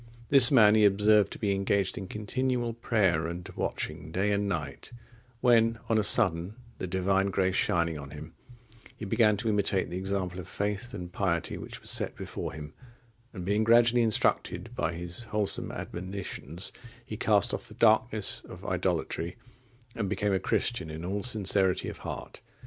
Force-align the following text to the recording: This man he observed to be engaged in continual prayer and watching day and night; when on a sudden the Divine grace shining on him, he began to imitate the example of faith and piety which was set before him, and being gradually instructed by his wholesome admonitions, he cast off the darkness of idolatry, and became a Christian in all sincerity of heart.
This 0.29 0.49
man 0.49 0.73
he 0.73 0.83
observed 0.83 1.31
to 1.33 1.37
be 1.37 1.51
engaged 1.53 1.95
in 1.95 2.07
continual 2.07 2.73
prayer 2.73 3.27
and 3.27 3.47
watching 3.55 4.11
day 4.11 4.31
and 4.31 4.49
night; 4.49 4.91
when 5.41 5.77
on 5.89 5.99
a 5.99 6.03
sudden 6.03 6.55
the 6.79 6.87
Divine 6.87 7.27
grace 7.27 7.53
shining 7.53 7.99
on 7.99 8.09
him, 8.09 8.33
he 8.97 9.05
began 9.05 9.37
to 9.37 9.47
imitate 9.47 9.91
the 9.91 9.99
example 9.99 10.39
of 10.39 10.47
faith 10.47 10.95
and 10.95 11.11
piety 11.13 11.55
which 11.55 11.81
was 11.81 11.91
set 11.91 12.15
before 12.15 12.51
him, 12.53 12.73
and 13.31 13.45
being 13.45 13.63
gradually 13.63 14.01
instructed 14.01 14.71
by 14.75 14.93
his 14.93 15.25
wholesome 15.25 15.71
admonitions, 15.71 16.71
he 17.05 17.15
cast 17.15 17.53
off 17.53 17.67
the 17.67 17.75
darkness 17.75 18.41
of 18.49 18.65
idolatry, 18.65 19.35
and 19.93 20.09
became 20.09 20.33
a 20.33 20.39
Christian 20.39 20.89
in 20.89 21.05
all 21.05 21.21
sincerity 21.21 21.89
of 21.89 21.99
heart. 21.99 22.41